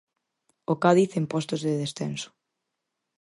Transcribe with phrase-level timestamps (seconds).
[0.71, 2.29] O Cádiz en postos de descenso.